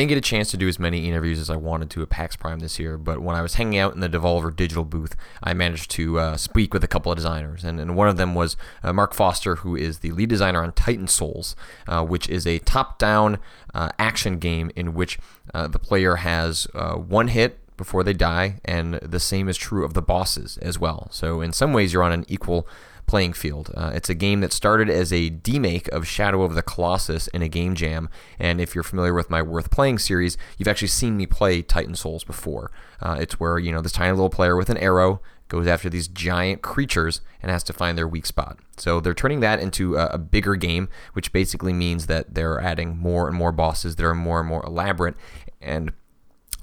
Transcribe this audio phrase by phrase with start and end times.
[0.00, 2.36] didn't get a chance to do as many interviews as I wanted to at PAX
[2.36, 5.54] Prime this year, but when I was hanging out in the Devolver Digital booth, I
[5.54, 8.56] managed to uh, speak with a couple of designers, and, and one of them was
[8.82, 11.56] uh, Mark Foster, who is the lead designer on Titan Souls,
[11.86, 13.38] uh, which is a top-down
[13.74, 15.18] uh, action game in which
[15.54, 19.84] uh, the player has uh, one hit before they die, and the same is true
[19.84, 21.08] of the bosses as well.
[21.10, 22.66] So in some ways, you're on an equal
[23.06, 23.72] playing field.
[23.76, 27.42] Uh, it's a game that started as a demake of Shadow of the Colossus in
[27.42, 31.16] a game jam, and if you're familiar with my Worth Playing series, you've actually seen
[31.16, 32.70] me play Titan Souls before.
[33.00, 36.08] Uh, it's where you know this tiny little player with an arrow goes after these
[36.08, 38.58] giant creatures and has to find their weak spot.
[38.76, 42.96] So they're turning that into a, a, bigger game, which basically means that they're adding
[42.96, 45.14] more and more bosses that are more and more elaborate.
[45.60, 45.92] And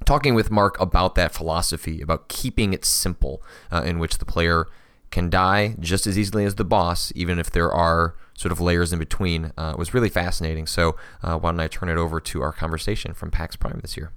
[0.04, 4.66] talking with Mark about that philosophy, about keeping it simple, uh, in which the player
[5.14, 8.92] can die just as easily as the boss, even if there are sort of layers
[8.92, 10.66] in between, uh, was really fascinating.
[10.66, 13.96] So uh, why don't I turn it over to our conversation from PAX Prime this
[13.96, 14.10] year?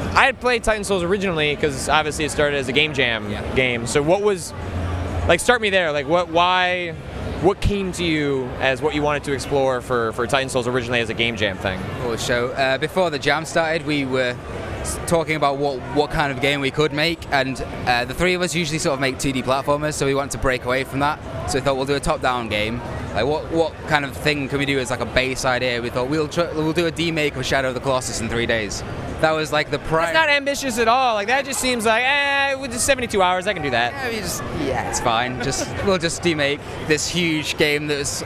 [0.00, 3.54] I had played Titan Souls originally because obviously it started as a game jam yeah.
[3.54, 3.86] game.
[3.86, 4.52] So what was
[5.28, 5.38] like?
[5.38, 5.92] Start me there.
[5.92, 6.28] Like what?
[6.28, 6.94] Why?
[7.42, 10.98] What came to you as what you wanted to explore for, for Titan Souls originally
[10.98, 11.80] as a game jam thing?
[12.00, 12.18] Cool.
[12.18, 14.36] So uh, before the jam started, we were
[15.06, 18.42] talking about what, what kind of game we could make, and uh, the three of
[18.42, 21.18] us usually sort of make 2D platformers, so we want to break away from that.
[21.50, 22.80] So we thought we'll do a top-down game.
[23.14, 25.80] Like what what kind of thing can we do as like a base idea?
[25.80, 28.46] We thought we'll tr- we'll do a demake of Shadow of the Colossus in three
[28.46, 28.82] days.
[29.20, 30.12] That was like the prime.
[30.12, 31.14] That's not ambitious at all.
[31.14, 34.12] Like that just seems like eh, with just 72 hours, I can do that.
[34.12, 35.42] Yeah, just, yeah it's fine.
[35.42, 38.22] Just we'll just demake this huge game that's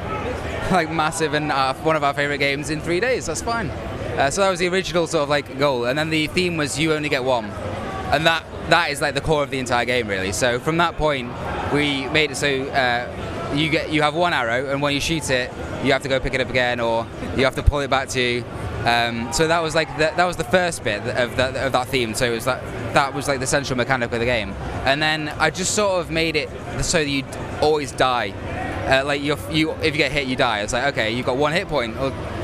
[0.71, 3.27] like massive and uh, one of our favorite games in three days.
[3.27, 3.71] That's fine.
[4.19, 6.79] Uh, so that was the original sort of like goal, and then the theme was
[6.79, 10.07] you only get one, and that that is like the core of the entire game
[10.07, 10.33] really.
[10.33, 11.33] So from that point,
[11.73, 15.31] we made it so uh, you get you have one arrow, and when you shoot
[15.31, 15.51] it,
[15.83, 17.07] you have to go pick it up again, or
[17.37, 18.45] you have to pull it back to you.
[18.85, 21.89] Um, so that was like the, that was the first bit of that of that
[21.89, 22.15] theme.
[22.15, 22.63] So it was that
[22.95, 24.53] that was like the central mechanic of the game,
[24.85, 26.51] and then I just sort of made it
[26.83, 27.25] so that you
[27.61, 28.35] always die.
[28.83, 30.61] Uh, like you, you, if you get hit, you die.
[30.61, 31.97] It's like okay, you've got one hit point,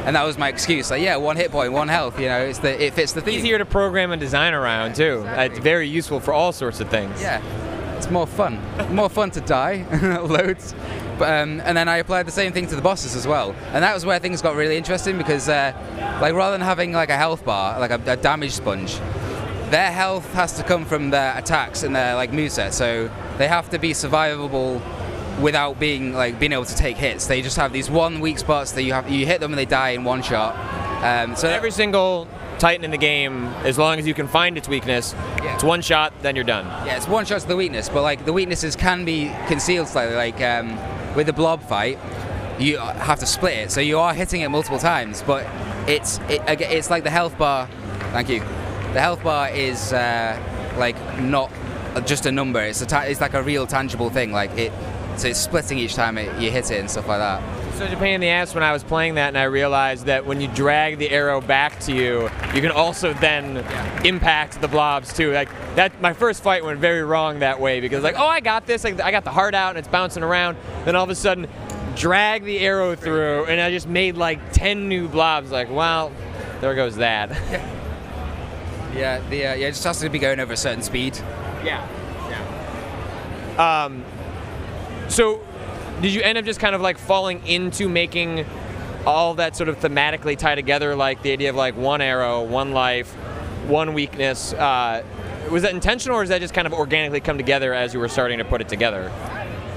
[0.04, 0.90] and that was my excuse.
[0.90, 2.18] Like, yeah, one hit point, one health.
[2.18, 3.38] You know, it's the it fits the theme.
[3.38, 5.18] Easier to program and design around too.
[5.20, 5.44] Exactly.
[5.46, 7.20] It's very useful for all sorts of things.
[7.20, 7.42] Yeah,
[7.96, 8.60] it's more fun.
[8.94, 9.86] more fun to die,
[10.22, 10.74] loads.
[11.18, 13.82] But, um, and then I applied the same thing to the bosses as well, and
[13.82, 15.72] that was where things got really interesting because, uh,
[16.20, 18.98] like, rather than having like a health bar, like a, a damage sponge,
[19.70, 22.72] their health has to come from their attacks and their like moveset.
[22.72, 24.80] So they have to be survivable
[25.40, 27.26] without being like being able to take hits.
[27.26, 29.64] They just have these one weak spots that you have you hit them and they
[29.64, 30.56] die in one shot.
[31.04, 32.26] Um, so every single
[32.58, 35.54] Titan in the game, as long as you can find its weakness, yeah.
[35.54, 36.66] it's one shot, then you're done.
[36.86, 40.16] Yeah, it's one shot to the weakness, but like the weaknesses can be concealed slightly.
[40.16, 40.76] Like um,
[41.14, 41.98] with the blob fight,
[42.58, 45.46] you have to split it, so you are hitting it multiple times, but
[45.88, 47.68] it's it, it's like the health bar.
[48.10, 48.40] Thank you.
[48.40, 50.36] The health bar is uh,
[50.76, 51.52] like not
[52.06, 52.60] just a number.
[52.60, 54.32] It's a ta- it's like a real tangible thing.
[54.32, 54.72] Like it
[55.18, 57.42] so it's splitting each time it, you hit it and stuff like that.
[57.74, 60.24] Such a pain in the ass when I was playing that, and I realized that
[60.24, 62.22] when you drag the arrow back to you,
[62.54, 64.02] you can also then yeah.
[64.02, 65.32] impact the blobs too.
[65.32, 68.66] Like that, my first fight went very wrong that way because like, oh, I got
[68.66, 68.84] this.
[68.84, 70.56] Like, I got the heart out and it's bouncing around.
[70.84, 71.48] Then all of a sudden,
[71.96, 75.50] drag the arrow through, and I just made like ten new blobs.
[75.50, 76.12] Like, well,
[76.60, 77.30] there goes that.
[78.94, 81.16] yeah, the uh, yeah, it just has to be going over a certain speed.
[81.64, 81.86] Yeah,
[82.28, 83.84] yeah.
[83.84, 84.04] Um,
[85.08, 85.40] so,
[86.00, 88.46] did you end up just kind of like falling into making
[89.06, 92.72] all that sort of thematically tie together, like the idea of like one arrow, one
[92.72, 93.12] life,
[93.66, 94.52] one weakness?
[94.52, 95.02] Uh,
[95.50, 98.08] was that intentional, or is that just kind of organically come together as you were
[98.08, 99.10] starting to put it together?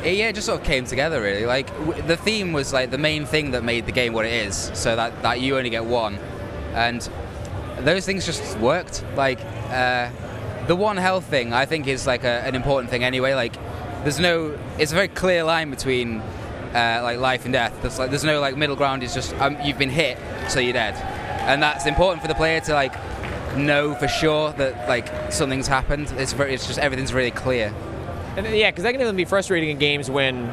[0.03, 1.45] Yeah, it just sort of came together really.
[1.45, 4.33] Like w- the theme was like the main thing that made the game what it
[4.33, 4.71] is.
[4.73, 6.17] So that that you only get one,
[6.73, 7.07] and
[7.79, 9.05] those things just worked.
[9.15, 9.39] Like
[9.69, 10.09] uh,
[10.67, 13.33] the one health thing, I think is like a, an important thing anyway.
[13.33, 13.55] Like
[14.03, 16.21] there's no it's a very clear line between
[16.73, 17.77] uh, like life and death.
[17.81, 20.17] There's like there's no like middle ground it's just um, you've been hit
[20.49, 20.95] so you're dead.
[21.41, 22.93] And that's important for the player to like
[23.55, 26.11] know for sure that like something's happened.
[26.17, 27.73] It's very it's just everything's really clear.
[28.37, 30.45] And yeah because that can even be frustrating in games when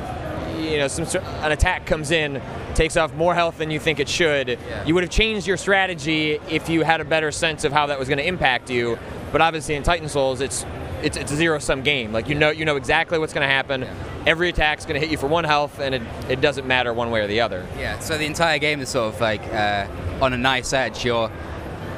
[0.59, 1.06] you know some
[1.43, 2.43] an attack comes in
[2.75, 4.49] takes off more health than you think it should.
[4.49, 4.85] Yeah.
[4.85, 7.99] you would have changed your strategy if you had a better sense of how that
[7.99, 8.99] was going to impact you.
[9.33, 10.65] But obviously in titan souls it's
[11.03, 12.12] it's, it's a zero sum game.
[12.12, 13.83] Like you know you know exactly what's going to happen.
[13.83, 13.95] Yeah.
[14.27, 17.11] Every attack's going to hit you for one health, and it, it doesn't matter one
[17.11, 17.67] way or the other.
[17.79, 17.99] Yeah.
[18.00, 19.87] So the entire game is sort of like uh,
[20.21, 21.05] on a nice edge.
[21.05, 21.31] You're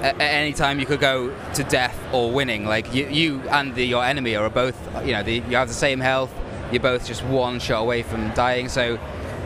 [0.02, 2.64] at any time you could go to death or winning.
[2.64, 5.75] Like you, you and the, your enemy are both, you know, the, you have the
[5.75, 6.32] same health.
[6.73, 8.69] You're both just one shot away from dying.
[8.69, 8.99] So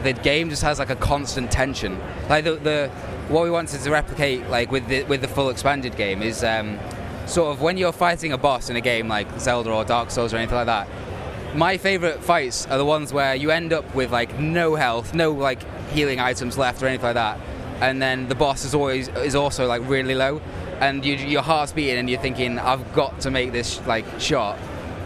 [0.03, 1.99] the game just has like a constant tension.
[2.29, 2.91] Like the the,
[3.29, 6.79] what we wanted to replicate, like with the with the full expanded game, is um,
[7.26, 10.32] sort of when you're fighting a boss in a game like Zelda or Dark Souls
[10.32, 10.88] or anything like that.
[11.55, 15.31] My favorite fights are the ones where you end up with like no health, no
[15.31, 17.38] like healing items left or anything like that,
[17.81, 20.41] and then the boss is always is also like really low,
[20.81, 24.59] and you, your heart's beating and you're thinking I've got to make this like shot,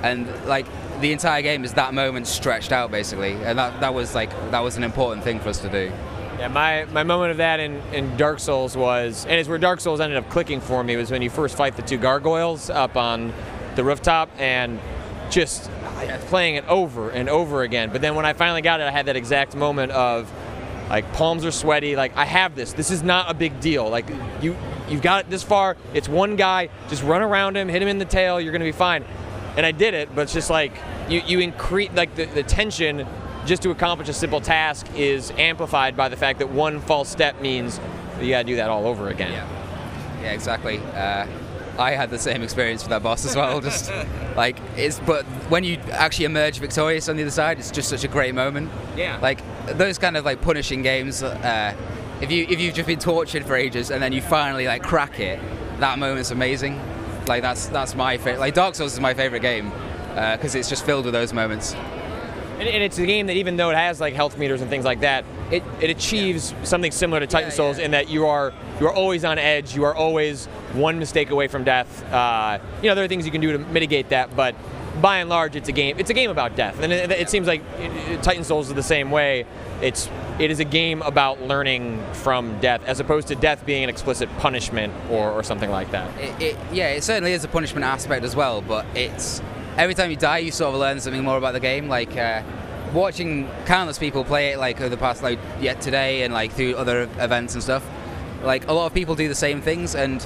[0.03, 0.67] and like
[1.01, 4.61] the entire game is that moment stretched out basically, and that, that was like that
[4.61, 5.93] was an important thing for us to do.
[6.39, 9.81] Yeah, my, my moment of that in, in Dark Souls was, and it's where Dark
[9.81, 12.97] Souls ended up clicking for me, was when you first fight the two gargoyles up
[12.97, 13.33] on
[13.75, 14.79] the rooftop and
[15.31, 15.69] just
[16.29, 17.91] playing it over and over again.
[17.91, 20.31] But then when I finally got it, I had that exact moment of
[20.89, 21.97] like palms are sweaty.
[21.97, 22.73] Like I have this.
[22.73, 23.89] This is not a big deal.
[23.89, 24.09] Like
[24.41, 24.57] you
[24.89, 25.77] you've got it this far.
[25.93, 26.71] It's one guy.
[26.89, 28.41] Just run around him, hit him in the tail.
[28.41, 29.05] You're gonna be fine.
[29.57, 30.73] And I did it, but it's just like
[31.09, 33.07] you you increase like the, the tension
[33.49, 37.41] just to accomplish a simple task is amplified by the fact that one false step
[37.41, 37.81] means
[38.21, 39.33] you got to do that all over again.
[39.33, 40.79] Yeah, yeah, exactly.
[40.95, 41.27] Uh,
[41.79, 43.61] I had the same experience with that boss as well.
[43.61, 43.91] Just
[44.37, 48.05] like it's, but when you actually emerge victorious on the other side, it's just such
[48.05, 48.71] a great moment.
[48.97, 49.19] Yeah.
[49.23, 49.41] Like
[49.79, 51.23] those kind of like punishing games.
[51.23, 51.75] Uh,
[52.21, 55.21] if you if you've just been tortured for ages and then you finally like crack
[55.21, 55.41] it,
[55.79, 56.79] that moment's amazing.
[57.27, 58.41] Like that's that's my favorite.
[58.41, 59.71] Like Dark Souls is my favorite game
[60.11, 61.75] because uh, it's just filled with those moments.
[62.59, 64.85] And, and, it's a game that even though it has like health meters and things
[64.85, 66.65] like that, it, it achieves yeah.
[66.65, 67.85] something similar to Titan yeah, Souls yeah.
[67.85, 69.75] in that you are you are always on edge.
[69.75, 72.05] You are always one mistake away from death.
[72.13, 74.55] Uh, you know there are things you can do to mitigate that, but
[75.01, 75.97] by and large, it's a game.
[75.99, 78.83] It's a game about death, and it, it seems like it, Titan Souls is the
[78.83, 79.47] same way.
[79.81, 83.91] It's it is a game about learning from death, as opposed to death being an
[83.91, 86.11] explicit punishment or, or something like that.
[86.41, 89.43] It, yeah, it certainly is a punishment aspect as well, but it's
[89.79, 91.89] every time you die, you sort of learn something more about the game.
[91.89, 92.43] Like uh,
[92.93, 96.77] watching countless people play it, like over the past like yet today, and like through
[96.77, 97.89] other events and stuff.
[98.43, 100.21] Like a lot of people do the same things, and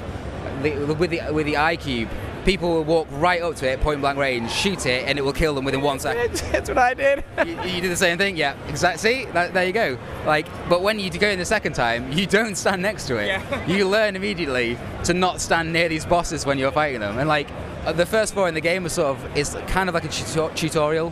[0.62, 2.08] the, with the with the eye cube,
[2.44, 5.32] people will walk right up to it, point blank range, shoot it, and it will
[5.32, 6.37] kill them within one second.
[6.52, 7.25] That's what I did.
[7.46, 8.56] you, you do the same thing, yeah.
[8.69, 9.25] Exactly.
[9.25, 9.98] See, that, there you go.
[10.26, 13.26] Like, but when you go in the second time, you don't stand next to it.
[13.28, 13.66] Yeah.
[13.66, 17.48] you learn immediately to not stand near these bosses when you're fighting them, and like
[17.90, 21.11] the first four in the game is sort of is kind of like a tutorial,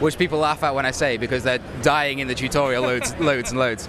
[0.00, 3.50] which people laugh at when I say because they're dying in the tutorial loads, loads
[3.50, 3.88] and loads.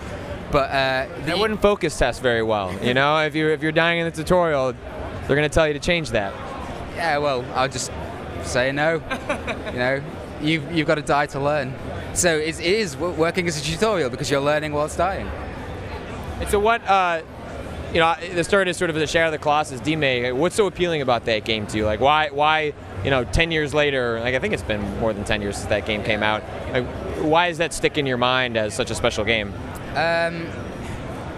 [0.51, 2.73] But uh, that wouldn't focus test very well.
[2.83, 5.73] You know, if you if you're dying in the tutorial, they're going to tell you
[5.73, 6.33] to change that.
[6.95, 7.91] Yeah, well, I'll just
[8.43, 8.95] say no.
[9.71, 10.01] you know,
[10.41, 11.73] you've you've got to die to learn.
[12.13, 15.27] So it is working as a tutorial because you're learning whilst dying.
[16.39, 16.81] And so what?
[16.87, 17.21] Uh,
[17.93, 20.35] you know, the start is sort of the Shadow of the Colossus demake.
[20.35, 21.85] What's so appealing about that game to you?
[21.85, 22.73] Like, why, why,
[23.03, 25.69] you know, 10 years later, like I think it's been more than 10 years since
[25.69, 26.43] that game came out.
[26.71, 26.85] Like,
[27.19, 29.53] why does that stick in your mind as such a special game?
[29.95, 30.47] Um,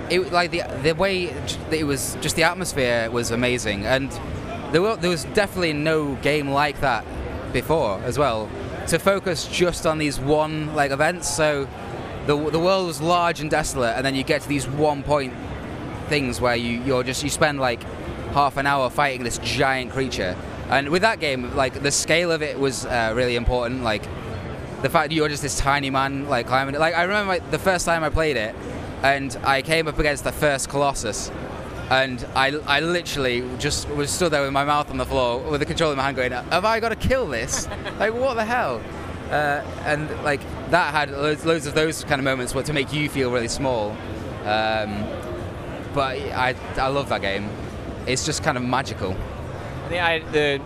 [0.09, 1.25] it like the the way
[1.71, 4.09] it was, just the atmosphere was amazing, and
[4.71, 7.05] there, were, there was definitely no game like that
[7.53, 8.49] before as well.
[8.87, 11.67] To focus just on these one like events, so
[12.25, 15.33] the the world was large and desolate, and then you get to these one point
[16.07, 17.83] things where you you're just you spend like
[18.33, 20.35] half an hour fighting this giant creature.
[20.69, 23.83] And with that game, like the scale of it was uh, really important.
[23.83, 24.03] Like
[24.81, 26.79] the fact that you're just this tiny man like climbing it.
[26.79, 28.55] Like I remember like, the first time I played it,
[29.03, 31.31] and I came up against the first Colossus,
[31.89, 35.61] and I, I literally just was stood there with my mouth on the floor with
[35.61, 37.67] the controller in my hand, going, "Have I got to kill this?
[37.99, 38.81] like what the hell?"
[39.29, 42.93] Uh, and like that had loads, loads, of those kind of moments where to make
[42.93, 43.91] you feel really small.
[44.45, 45.05] Um,
[45.97, 47.49] but I, I love that game.
[48.05, 49.15] It's just kind of magical.
[49.89, 50.61] I, the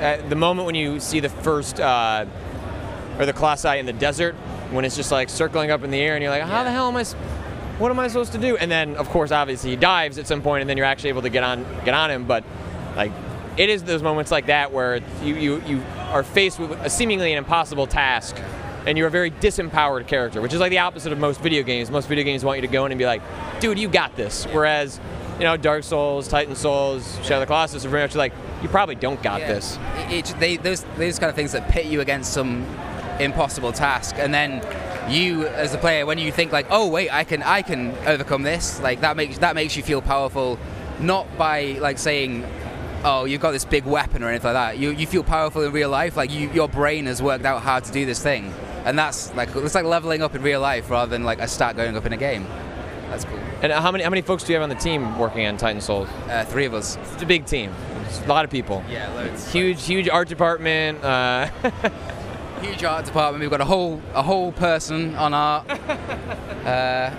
[0.00, 2.26] uh, the moment when you see the first uh,
[3.20, 4.34] or the colossi in the desert,
[4.72, 6.64] when it's just like circling up in the air, and you're like, how yeah.
[6.64, 7.04] the hell am I?
[7.78, 8.56] What am I supposed to do?
[8.56, 11.22] And then, of course, obviously, he dives at some point, and then you're actually able
[11.22, 12.24] to get on get on him.
[12.24, 12.42] But
[12.96, 13.12] like,
[13.56, 17.30] it is those moments like that where you you, you are faced with a seemingly
[17.30, 18.36] an impossible task
[18.88, 21.90] and you're a very disempowered character, which is like the opposite of most video games.
[21.90, 23.20] Most video games want you to go in and be like,
[23.60, 24.46] dude, you got this.
[24.46, 24.98] Whereas,
[25.38, 28.68] you know, Dark Souls, Titan Souls, Shadow of the Colossus are very much like, you
[28.70, 29.52] probably don't got yeah.
[29.52, 29.78] this.
[30.08, 32.64] It, it, they, those, those kind of things that pit you against some
[33.20, 34.64] impossible task, and then
[35.12, 38.42] you as a player, when you think like, oh wait, I can, I can overcome
[38.42, 40.58] this, like that makes that makes you feel powerful,
[40.98, 42.46] not by like saying,
[43.04, 44.78] oh, you've got this big weapon or anything like that.
[44.78, 47.80] You, you feel powerful in real life, like you, your brain has worked out how
[47.80, 48.54] to do this thing
[48.84, 51.76] and that's like it's like leveling up in real life rather than like a stat
[51.76, 52.46] going up in a game.
[53.10, 53.38] That's cool.
[53.62, 55.80] And how many how many folks do you have on the team working on Titan
[55.80, 56.08] Souls?
[56.28, 56.96] Uh, three of us.
[57.14, 57.74] It's a big team.
[58.06, 58.84] It's a lot of people.
[58.88, 59.52] Yeah, loads.
[59.52, 61.02] Huge, huge art department.
[61.02, 61.48] Uh,
[62.60, 63.40] huge art department.
[63.40, 65.66] We've got a whole a whole person on art.
[66.68, 67.10] Uh,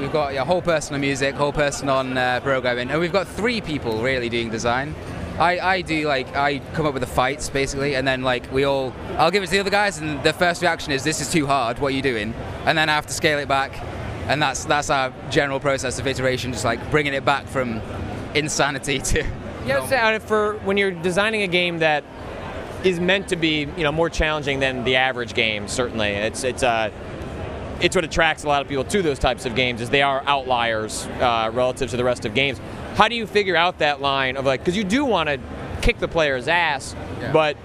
[0.00, 3.28] we've got a whole person on music, whole person on uh, programming, and we've got
[3.28, 4.94] three people really doing design.
[5.38, 8.64] I, I do like I come up with the fights basically, and then like we
[8.64, 11.30] all I'll give it to the other guys, and the first reaction is this is
[11.30, 11.78] too hard.
[11.78, 12.34] What are you doing?
[12.66, 13.72] And then I have to scale it back,
[14.28, 17.80] and that's that's our general process of iteration, just like bringing it back from
[18.34, 19.26] insanity to.
[19.66, 22.02] Yeah, so, uh, for when you're designing a game that
[22.84, 25.68] is meant to be, you know, more challenging than the average game.
[25.68, 26.90] Certainly, it's it's uh,
[27.80, 30.22] it's what attracts a lot of people to those types of games, is they are
[30.26, 32.60] outliers uh, relative to the rest of games.
[32.94, 35.38] How do you figure out that line of like, because you do want to
[35.80, 37.32] kick the player's ass, Yeah.
[37.32, 37.56] but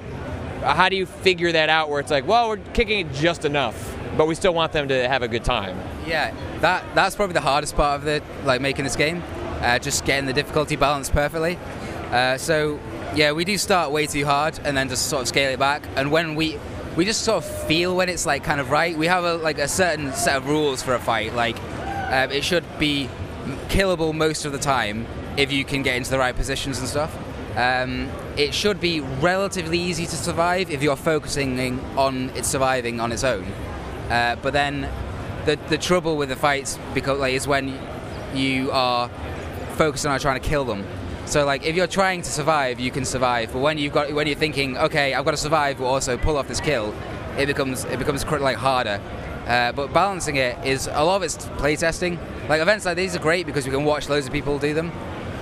[0.63, 3.95] how do you figure that out where it's like, well, we're kicking it just enough,
[4.17, 5.77] but we still want them to have a good time?
[6.07, 9.21] Yeah, that that's probably the hardest part of the like making this game,
[9.61, 11.59] uh, just getting the difficulty balance perfectly.
[12.11, 12.79] Uh, so
[13.15, 15.83] yeah, we do start way too hard and then just sort of scale it back.
[15.95, 16.57] And when we
[16.95, 18.97] we just sort of feel when it's like kind of right.
[18.97, 21.33] We have a like a certain set of rules for a fight.
[21.33, 23.09] Like uh, it should be
[23.67, 25.05] killable most of the time
[25.37, 27.15] if you can get into the right positions and stuff.
[27.57, 33.11] Um, it should be relatively easy to survive if you're focusing on it surviving on
[33.11, 33.45] its own.
[34.09, 34.89] Uh, but then
[35.45, 37.77] the the trouble with the fights because like is when
[38.33, 39.09] you are
[39.75, 40.85] focusing on trying to kill them.
[41.25, 43.51] So like if you're trying to survive, you can survive.
[43.51, 46.37] But when you've got when you're thinking, okay, I've got to survive, but also pull
[46.37, 46.93] off this kill,
[47.37, 49.01] it becomes it becomes like harder.
[49.47, 52.17] Uh, but balancing it is a lot of it's playtesting.
[52.49, 54.91] Like events like these are great because we can watch loads of people do them,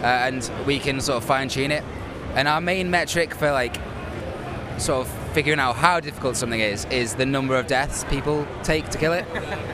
[0.01, 1.83] uh, and we can sort of fine tune it.
[2.35, 3.77] And our main metric for like
[4.77, 8.87] sort of figuring out how difficult something is is the number of deaths people take
[8.89, 9.25] to kill it.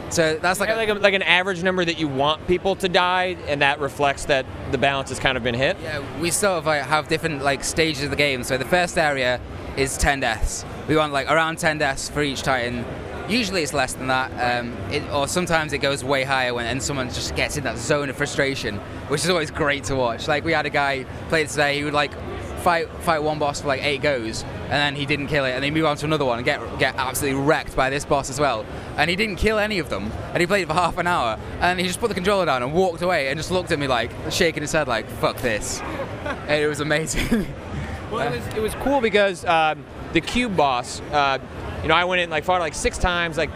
[0.09, 2.75] So that's like, Like, a, like, a, like an average number that you want people
[2.77, 5.77] to die, and that reflects that the balance has kind of been hit.
[5.83, 8.43] yeah, we sort of like have different like stages of the game.
[8.43, 9.39] So the first area
[9.77, 10.65] is 10 deaths.
[10.87, 12.83] We want like around 10 deaths for each Titan.
[13.27, 16.81] Usually it's less than that, um, it, or sometimes it goes way higher when and
[16.81, 18.77] someone just gets in that zone of frustration,
[19.09, 20.27] which is always great to watch.
[20.27, 22.11] Like we had a guy play today, he would like
[22.59, 25.63] fight fight one boss for like eight goes, and then he didn't kill it, and
[25.63, 28.39] then move on to another one and get get absolutely wrecked by this boss as
[28.39, 28.65] well.
[28.97, 31.79] And he didn't kill any of them, and he played for half an hour, and
[31.79, 34.11] he just put the controller down and walked away and just looked at me like
[34.29, 37.47] shaking his head like fuck this, and it was amazing.
[38.11, 41.37] Well, it was, it was cool because um, the cube boss, uh,
[41.83, 43.51] you know, I went in like fought like six times, like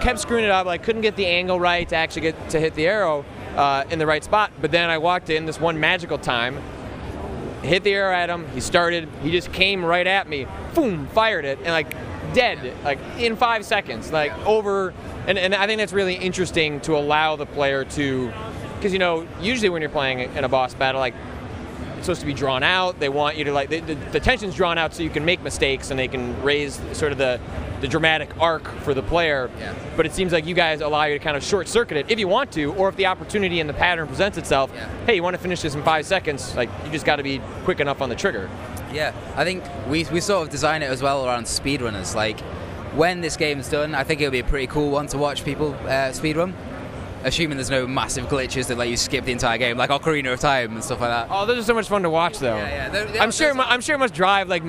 [0.00, 2.74] kept screwing it up, like couldn't get the angle right to actually get to hit
[2.74, 3.24] the arrow
[3.56, 4.50] uh, in the right spot.
[4.62, 6.58] But then I walked in this one magical time,
[7.62, 8.48] hit the arrow at him.
[8.48, 11.90] He started, he just came right at me, boom, fired it, and like
[12.34, 14.92] dead, like in five seconds, like over.
[15.26, 18.32] And, and I think that's really interesting to allow the player to,
[18.76, 21.14] because you know, usually when you're playing in a boss battle, like
[22.02, 23.00] supposed to be drawn out.
[23.00, 25.42] They want you to like the, the, the tension's drawn out so you can make
[25.42, 27.40] mistakes and they can raise sort of the
[27.80, 29.50] the dramatic arc for the player.
[29.58, 29.74] Yeah.
[29.96, 32.18] But it seems like you guys allow you to kind of short circuit it if
[32.18, 34.70] you want to, or if the opportunity and the pattern presents itself.
[34.72, 34.88] Yeah.
[35.06, 36.54] Hey, you want to finish this in five seconds?
[36.54, 38.48] Like you just got to be quick enough on the trigger.
[38.92, 42.14] Yeah, I think we, we sort of design it as well around speedrunners.
[42.14, 42.38] Like,
[42.94, 45.72] when this game's done, I think it'll be a pretty cool one to watch people
[45.84, 46.52] uh, speedrun.
[47.24, 50.40] Assuming there's no massive glitches that let you skip the entire game, like Ocarina of
[50.40, 51.28] Time and stuff like that.
[51.30, 52.56] Oh, those are so much fun to watch, though.
[52.56, 53.54] Yeah, yeah, they're- they I'm sure.
[53.54, 54.62] mu- I'm sure it must drive like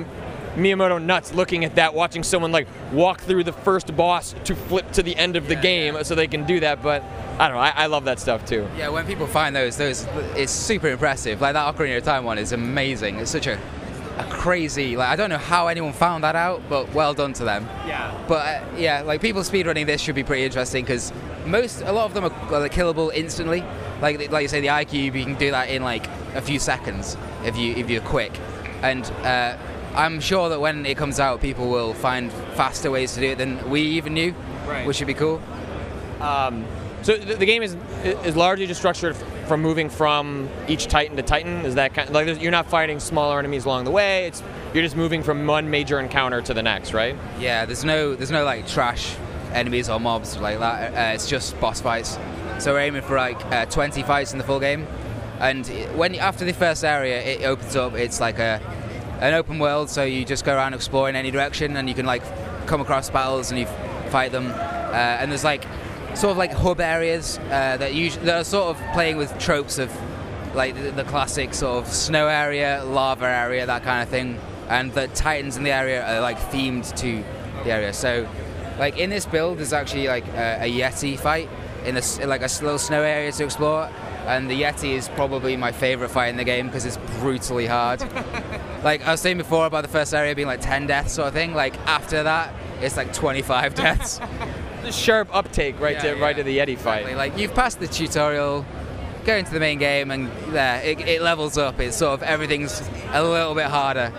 [0.56, 4.92] Miyamoto nuts looking at that, watching someone like walk through the first boss to flip
[4.92, 6.02] to the end of the Yeah, game, yeah.
[6.04, 6.80] so they can do that.
[6.80, 7.02] But
[7.40, 7.60] I don't know.
[7.62, 8.68] I, I love that stuff too.
[8.78, 10.06] Yeah, when people find those, those
[10.36, 11.40] it's super impressive.
[11.40, 13.16] Like that Ocarina of Time one is amazing.
[13.18, 13.58] It's such a,
[14.18, 14.96] a crazy.
[14.96, 17.68] Like I don't know how anyone found that out, but well done to them.
[17.88, 18.16] Yeah.
[18.28, 21.12] But uh, yeah, like people speedrunning this should be pretty interesting because
[21.46, 23.62] most, a lot of them are uh, killable instantly.
[24.02, 27.16] Like like you say, the iCube, you can do that in like a few seconds
[27.44, 28.32] if you if you're quick.
[28.82, 29.56] And uh,
[29.94, 33.38] I'm sure that when it comes out, people will find faster ways to do it
[33.38, 34.34] than we even knew,
[34.66, 34.86] Right.
[34.86, 35.40] which should be cool.
[37.02, 37.76] So the, the game is
[38.24, 39.14] is largely just structured
[39.46, 41.66] from moving from each Titan to Titan.
[41.66, 44.26] Is that kind like you're not fighting smaller enemies along the way?
[44.26, 47.14] It's you're just moving from one major encounter to the next, right?
[47.38, 49.14] Yeah, there's no there's no like trash
[49.54, 50.92] enemies or mobs like that.
[50.92, 52.18] Uh, it's just boss fights.
[52.58, 54.86] So we're aiming for like uh, 20 fights in the full game.
[55.40, 57.94] And when after the first area, it opens up.
[57.94, 58.60] It's like a
[59.20, 62.22] an open world, so you just go around exploring any direction, and you can like
[62.66, 63.66] come across battles and you
[64.10, 64.46] fight them.
[64.46, 65.64] Uh, and there's like
[66.14, 69.78] sort of like hub areas uh, that usually that are sort of playing with tropes
[69.78, 69.90] of
[70.54, 74.38] like the, the classic sort of snow area, lava area, that kind of thing.
[74.68, 77.24] And the titans in the area are like themed to
[77.64, 77.92] the area.
[77.92, 78.28] So,
[78.78, 81.48] like in this build, there's actually like a, a yeti fight
[81.84, 83.88] in this like a little snow area to explore.
[84.26, 88.00] And the yeti is probably my favorite fight in the game because it's brutally hard.
[88.84, 91.34] like I was saying before about the first area being like 10 deaths sort of
[91.34, 91.54] thing.
[91.54, 94.18] Like after that, it's like 25 deaths.
[94.82, 96.42] the sharp uptake right Yeah, to right yeah.
[96.42, 97.00] to the Yeti fight.
[97.00, 97.14] Exactly.
[97.14, 98.64] Like you've passed the tutorial,
[99.26, 101.78] go into the main game, and there it, it levels up.
[101.78, 104.10] It's sort of everything's a little bit harder,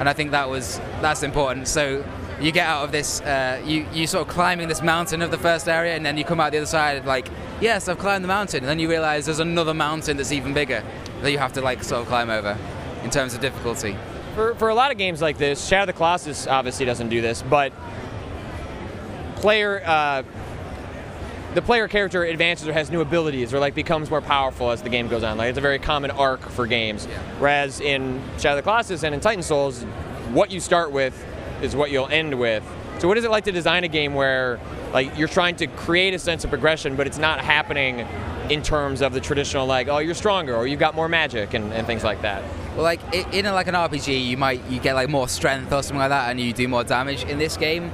[0.00, 1.68] and I think that was that's important.
[1.68, 2.04] So
[2.42, 5.38] you get out of this, uh, you you sort of climbing this mountain of the
[5.38, 7.28] first area, and then you come out the other side like,
[7.60, 10.82] yes, I've climbed the mountain, and then you realize there's another mountain that's even bigger
[11.22, 12.58] that you have to like sort of climb over,
[13.04, 13.96] in terms of difficulty.
[14.34, 17.20] For, for a lot of games like this, Shadow of the Colossus obviously doesn't do
[17.20, 17.72] this, but
[19.36, 20.22] player uh,
[21.54, 24.88] the player character advances or has new abilities or like becomes more powerful as the
[24.88, 25.36] game goes on.
[25.36, 27.04] Like it's a very common arc for games.
[27.38, 29.82] Whereas in Shadow of the Colossus and in Titan Souls,
[30.32, 31.14] what you start with
[31.62, 32.64] is what you'll end with.
[32.98, 34.60] So what is it like to design a game where
[34.92, 38.06] like you're trying to create a sense of progression, but it's not happening
[38.50, 41.72] in terms of the traditional like, oh you're stronger or you've got more magic and,
[41.72, 42.42] and things like that.
[42.74, 43.00] Well, like
[43.34, 46.08] in a, like an RPG, you might you get like more strength or something like
[46.08, 47.22] that, and you do more damage.
[47.24, 47.90] In this game,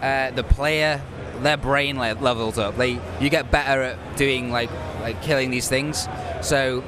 [0.00, 1.02] uh, the player,
[1.40, 2.78] their brain le- levels up.
[2.78, 4.70] They you get better at doing like
[5.02, 6.08] like killing these things.
[6.40, 6.82] So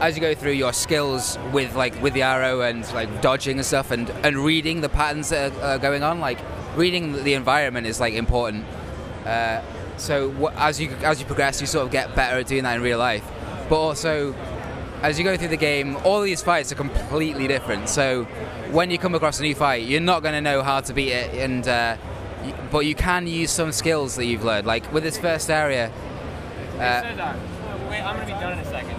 [0.00, 3.66] as you go through your skills with like with the arrow and like dodging and
[3.66, 6.38] stuff, and and reading the patterns that are, are going on, like
[6.76, 8.64] reading the environment is like important.
[9.24, 9.60] Uh,
[9.96, 12.82] so as you as you progress, you sort of get better at doing that in
[12.82, 13.24] real life.
[13.68, 14.34] But also,
[15.02, 17.88] as you go through the game, all these fights are completely different.
[17.88, 18.24] So
[18.70, 21.12] when you come across a new fight, you're not going to know how to beat
[21.12, 21.96] it, and uh,
[22.42, 24.66] y- but you can use some skills that you've learned.
[24.66, 25.90] Like with this first area,
[26.78, 27.02] uh,
[27.88, 28.96] wait, I'm gonna be done in a second.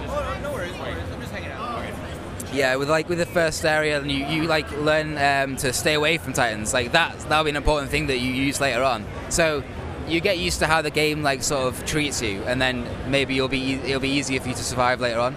[2.54, 5.94] yeah, with like with the first area, and you, you like learn um, to stay
[5.94, 6.74] away from titans.
[6.74, 9.06] Like that that'll be an important thing that you use later on.
[9.30, 9.64] So
[10.08, 13.36] you get used to how the game like sort of treats you, and then maybe
[13.36, 15.36] you'll be e- it'll be easier for you to survive later on.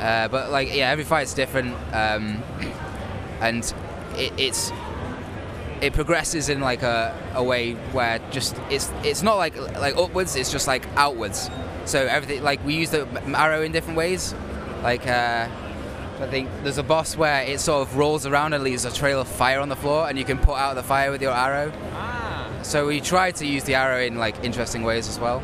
[0.00, 2.42] Uh, but like yeah, every fight's different, um,
[3.40, 3.64] and
[4.16, 4.70] it, it's
[5.80, 10.36] it progresses in like a, a way where just it's it's not like like upwards,
[10.36, 11.50] it's just like outwards.
[11.84, 14.34] So everything like we use the arrow in different ways.
[14.82, 15.48] Like uh,
[16.20, 19.20] I think there's a boss where it sort of rolls around and leaves a trail
[19.20, 21.72] of fire on the floor, and you can put out the fire with your arrow.
[21.94, 22.48] Ah.
[22.62, 25.42] So we try to use the arrow in like interesting ways as well.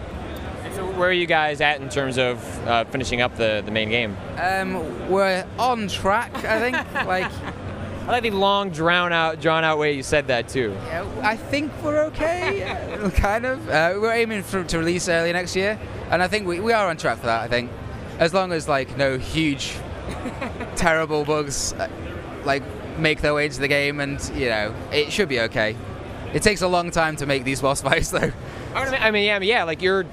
[0.74, 3.88] So where are you guys at in terms of uh, finishing up the, the main
[3.88, 4.14] game?
[4.36, 6.76] Um, we're on track, I think.
[7.06, 7.32] like,
[8.06, 10.76] I like the long, drawn out, drawn out way you said that too.
[10.88, 13.66] yeah, I think we're okay, kind of.
[13.70, 15.78] Uh, we're aiming for, to release early next year,
[16.10, 17.42] and I think we, we are on track for that.
[17.42, 17.70] I think,
[18.18, 19.76] as long as like no huge,
[20.76, 21.88] terrible bugs, uh,
[22.44, 22.62] like
[22.98, 25.76] make their way into the game, and you know, it should be okay.
[26.34, 28.32] It takes a long time to make these boss fights, though.
[28.74, 30.04] I mean, I mean, yeah, I mean, yeah, like you're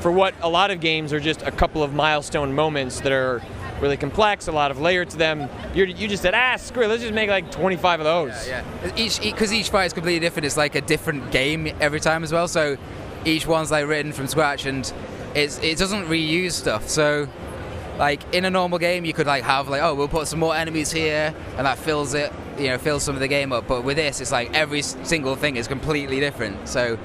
[0.00, 3.42] for what a lot of games are just a couple of milestone moments that are
[3.80, 5.48] really complex, a lot of layer to them.
[5.74, 8.48] You're, you just said, ah, screw it, let's just make like 25 of those.
[8.48, 8.64] Yeah,
[8.96, 10.46] Each because each fight is completely different.
[10.46, 12.48] It's like a different game every time as well.
[12.48, 12.76] So
[13.24, 14.90] each one's like written from scratch, and
[15.34, 16.88] it's it doesn't reuse stuff.
[16.88, 17.28] So
[17.98, 20.54] like in a normal game, you could like have like oh we'll put some more
[20.54, 23.66] enemies here, and that fills it, you know, fills some of the game up.
[23.66, 26.68] But with this, it's like every single thing is completely different.
[26.68, 26.98] So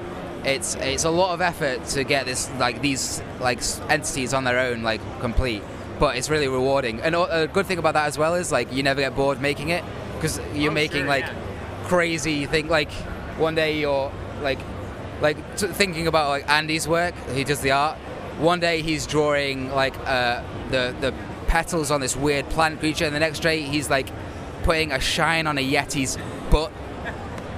[0.44, 4.58] it's it's a lot of effort to get this like these like entities on their
[4.58, 5.62] own like complete.
[5.98, 7.00] But it's really rewarding.
[7.02, 9.68] And a good thing about that as well is like you never get bored making
[9.68, 9.84] it
[10.16, 11.34] because you're Oh, making sure, like yeah.
[11.84, 12.68] crazy thing.
[12.68, 12.90] Like
[13.38, 14.10] one day you're
[14.42, 14.58] like
[15.20, 17.14] like t- thinking about like Andy's work.
[17.32, 17.98] He does the art.
[18.38, 21.14] One day he's drawing like uh, the the
[21.46, 24.08] petals on this weird plant creature, and the next day he's like
[24.64, 26.18] putting a shine on a yeti's
[26.50, 26.72] butt.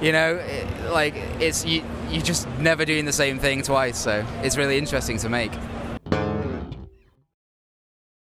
[0.01, 3.97] You know, it, like it's you you just never doing the same thing twice.
[3.97, 5.51] So it's really interesting to make.